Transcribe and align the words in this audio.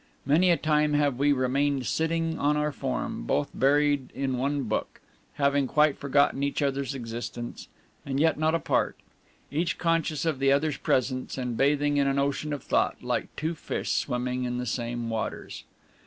Many 0.25 0.49
a 0.49 0.57
time 0.57 0.93
have 0.93 1.19
we 1.19 1.31
remained 1.31 1.85
sitting 1.85 2.39
on 2.39 2.57
our 2.57 2.71
form, 2.71 3.21
both 3.21 3.51
buried 3.53 4.09
in 4.15 4.35
one 4.35 4.63
book, 4.63 4.99
having 5.35 5.67
quite 5.67 5.95
forgotten 5.95 6.41
each 6.41 6.63
other's 6.63 6.95
existence, 6.95 7.67
and 8.03 8.19
yet 8.19 8.35
not 8.39 8.55
apart; 8.55 8.95
each 9.51 9.77
conscious 9.77 10.25
of 10.25 10.39
the 10.39 10.51
other's 10.51 10.77
presence, 10.77 11.37
and 11.37 11.55
bathing 11.55 11.97
in 11.97 12.07
an 12.07 12.17
ocean 12.17 12.51
of 12.51 12.63
thought, 12.63 13.03
like 13.03 13.27
two 13.35 13.53
fish 13.53 13.91
swimming 13.91 14.43
in 14.43 14.57
the 14.57 14.65
same 14.65 15.07
waters. 15.07 15.65